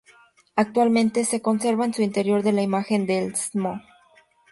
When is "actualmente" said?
0.55-1.25